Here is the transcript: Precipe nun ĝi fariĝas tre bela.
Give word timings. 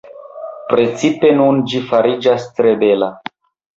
Precipe 0.71 1.31
nun 1.41 1.61
ĝi 1.73 1.81
fariĝas 1.91 2.49
tre 2.61 2.77
bela. 2.85 3.11